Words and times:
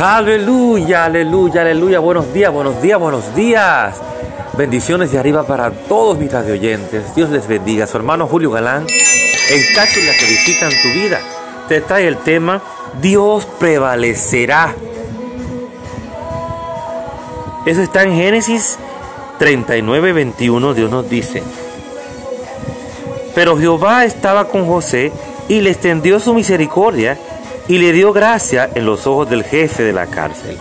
Aleluya, 0.00 1.06
aleluya, 1.06 1.62
aleluya. 1.62 1.98
Buenos 1.98 2.32
días, 2.32 2.52
buenos 2.52 2.80
días, 2.80 3.00
buenos 3.00 3.34
días. 3.34 3.96
Bendiciones 4.56 5.10
de 5.10 5.18
arriba 5.18 5.44
para 5.44 5.72
todos 5.72 6.16
mis 6.16 6.32
oyentes. 6.32 7.16
Dios 7.16 7.30
les 7.30 7.48
bendiga. 7.48 7.84
Su 7.88 7.96
hermano 7.96 8.28
Julio 8.28 8.52
Galán, 8.52 8.86
en 8.88 9.74
cápsulas 9.74 10.16
que 10.16 10.26
edifican 10.26 10.70
tu 10.70 10.88
vida, 10.90 11.18
te 11.66 11.80
trae 11.80 12.06
el 12.06 12.16
tema 12.18 12.62
Dios 13.02 13.48
prevalecerá. 13.58 14.72
Eso 17.66 17.82
está 17.82 18.04
en 18.04 18.14
Génesis 18.14 18.78
39, 19.40 20.12
21. 20.12 20.74
Dios 20.74 20.92
nos 20.92 21.10
dice: 21.10 21.42
Pero 23.34 23.58
Jehová 23.58 24.04
estaba 24.04 24.46
con 24.46 24.64
José 24.64 25.10
y 25.48 25.60
le 25.60 25.70
extendió 25.70 26.20
su 26.20 26.34
misericordia 26.34 27.18
y 27.68 27.78
le 27.78 27.92
dio 27.92 28.12
gracia 28.12 28.70
en 28.74 28.86
los 28.86 29.06
ojos 29.06 29.28
del 29.28 29.44
jefe 29.44 29.82
de 29.82 29.92
la 29.92 30.06
cárcel. 30.06 30.56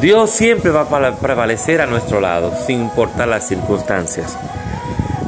Dios 0.00 0.30
siempre 0.30 0.70
va 0.70 0.82
a 0.82 1.16
prevalecer 1.16 1.80
a 1.80 1.86
nuestro 1.86 2.20
lado, 2.20 2.52
sin 2.66 2.80
importar 2.80 3.28
las 3.28 3.46
circunstancias. 3.46 4.36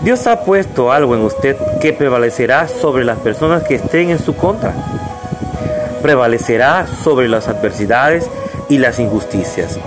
Dios 0.03 0.27
ha 0.27 0.45
puesto 0.45 0.93
algo 0.93 1.15
en 1.15 1.23
usted 1.23 1.57
que 1.81 1.93
prevalecerá 1.93 2.69
sobre 2.69 3.05
las 3.05 3.19
personas 3.19 3.63
que 3.65 3.77
estén 3.77 4.11
en 4.11 4.19
su 4.19 4.37
contra. 4.37 4.75
Prevalecerá 6.03 6.87
sobre 6.87 7.29
las 7.29 7.49
adversidades 7.49 8.31
y 8.69 8.79
las 8.79 8.99
injusticias. 8.99 9.79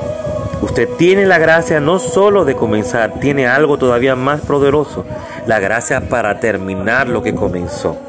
Usted 0.61 0.89
tiene 0.97 1.25
la 1.25 1.37
gracia 1.37 1.79
no 1.79 1.99
solo 1.99 2.43
de 2.43 2.55
comenzar, 2.55 3.19
tiene 3.19 3.47
algo 3.47 3.77
todavía 3.77 4.15
más 4.15 4.41
poderoso, 4.41 5.05
la 5.45 5.59
gracia 5.59 6.09
para 6.09 6.39
terminar 6.39 7.07
lo 7.07 7.23
que 7.23 7.33
comenzó. 7.33 8.08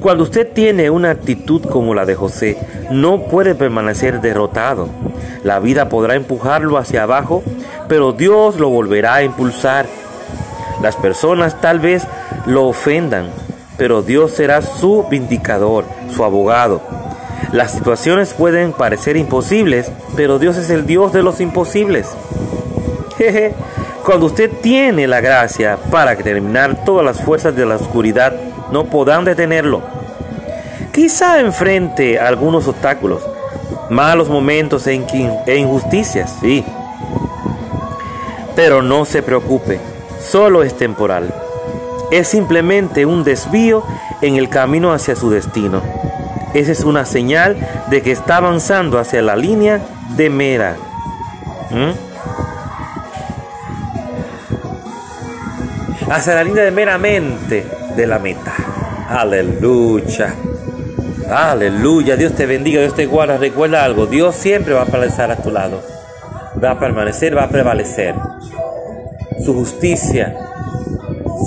Cuando 0.00 0.24
usted 0.24 0.50
tiene 0.50 0.88
una 0.88 1.10
actitud 1.10 1.62
como 1.62 1.94
la 1.94 2.06
de 2.06 2.14
José, 2.14 2.56
no 2.90 3.24
puede 3.24 3.54
permanecer 3.54 4.22
derrotado. 4.22 4.88
La 5.44 5.60
vida 5.60 5.90
podrá 5.90 6.14
empujarlo 6.14 6.78
hacia 6.78 7.02
abajo, 7.02 7.42
pero 7.86 8.12
Dios 8.12 8.58
lo 8.58 8.70
volverá 8.70 9.16
a 9.16 9.22
impulsar. 9.22 9.86
Las 10.82 10.96
personas 10.96 11.60
tal 11.60 11.80
vez 11.80 12.06
lo 12.46 12.66
ofendan, 12.66 13.28
pero 13.76 14.00
Dios 14.00 14.30
será 14.30 14.62
su 14.62 15.04
vindicador, 15.10 15.84
su 16.14 16.24
abogado. 16.24 16.80
Las 17.52 17.72
situaciones 17.72 18.32
pueden 18.32 18.72
parecer 18.72 19.18
imposibles, 19.18 19.92
pero 20.16 20.38
Dios 20.38 20.56
es 20.56 20.70
el 20.70 20.86
Dios 20.86 21.12
de 21.12 21.22
los 21.22 21.42
imposibles. 21.42 22.08
Cuando 24.10 24.26
usted 24.26 24.50
tiene 24.60 25.06
la 25.06 25.20
gracia 25.20 25.78
para 25.88 26.16
terminar 26.16 26.84
todas 26.84 27.04
las 27.04 27.20
fuerzas 27.20 27.54
de 27.54 27.64
la 27.64 27.76
oscuridad, 27.76 28.34
no 28.72 28.86
podrán 28.86 29.24
detenerlo. 29.24 29.82
Quizá 30.92 31.38
enfrente 31.38 32.18
algunos 32.18 32.66
obstáculos, 32.66 33.22
malos 33.88 34.28
momentos 34.28 34.88
e, 34.88 35.00
e 35.46 35.56
injusticias, 35.56 36.38
sí. 36.40 36.64
Pero 38.56 38.82
no 38.82 39.04
se 39.04 39.22
preocupe, 39.22 39.78
solo 40.20 40.64
es 40.64 40.76
temporal. 40.76 41.32
Es 42.10 42.26
simplemente 42.26 43.06
un 43.06 43.22
desvío 43.22 43.84
en 44.22 44.34
el 44.34 44.48
camino 44.48 44.92
hacia 44.92 45.14
su 45.14 45.30
destino. 45.30 45.82
Esa 46.52 46.72
es 46.72 46.82
una 46.82 47.04
señal 47.04 47.56
de 47.88 48.02
que 48.02 48.10
está 48.10 48.38
avanzando 48.38 48.98
hacia 48.98 49.22
la 49.22 49.36
línea 49.36 49.80
de 50.16 50.30
mera. 50.30 50.74
¿Mm? 51.70 52.09
Hacia 56.10 56.34
la 56.34 56.42
línea 56.42 56.64
de 56.64 56.72
meramente 56.72 57.64
de 57.94 58.06
la 58.06 58.18
meta. 58.18 58.52
Aleluya. 59.08 60.34
Aleluya. 61.30 62.16
Dios 62.16 62.32
te 62.32 62.46
bendiga, 62.46 62.80
Dios 62.80 62.96
te 62.96 63.06
guarda. 63.06 63.36
Recuerda 63.36 63.84
algo. 63.84 64.06
Dios 64.06 64.34
siempre 64.34 64.74
va 64.74 64.82
a 64.82 64.86
permanecer 64.86 65.30
a 65.30 65.36
tu 65.36 65.52
lado. 65.52 65.80
Va 66.62 66.72
a 66.72 66.80
permanecer, 66.80 67.36
va 67.36 67.44
a 67.44 67.48
prevalecer. 67.48 68.16
Su 69.44 69.54
justicia, 69.54 70.36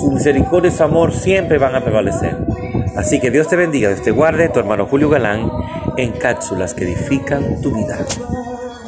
su 0.00 0.10
misericordia 0.10 0.70
y 0.70 0.74
su 0.74 0.82
amor 0.82 1.12
siempre 1.12 1.58
van 1.58 1.74
a 1.74 1.84
prevalecer. 1.84 2.34
Así 2.96 3.20
que 3.20 3.30
Dios 3.30 3.48
te 3.48 3.56
bendiga, 3.56 3.90
Dios 3.90 4.00
te 4.00 4.12
guarde. 4.12 4.48
Tu 4.48 4.60
hermano 4.60 4.86
Julio 4.86 5.10
Galán 5.10 5.50
en 5.98 6.12
cápsulas 6.12 6.72
que 6.72 6.84
edifican 6.84 7.60
tu 7.60 7.70
vida. 7.70 7.98